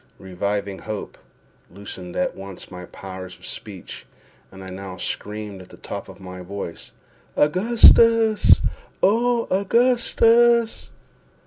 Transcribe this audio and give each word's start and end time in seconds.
Reviving 0.17 0.79
hope 0.79 1.15
loosened 1.69 2.15
at 2.15 2.35
once 2.35 2.71
my 2.71 2.85
powers 2.85 3.37
of 3.37 3.45
speech, 3.45 4.07
and 4.51 4.63
I 4.63 4.67
now 4.73 4.97
screamed 4.97 5.61
at 5.61 5.69
the 5.69 5.77
top 5.77 6.09
of 6.09 6.19
my 6.19 6.41
voice, 6.41 6.91
"Augustus! 7.37 8.63
oh, 9.03 9.47
Augustus!" 9.51 10.89